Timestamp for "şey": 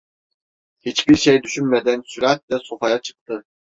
1.15-1.43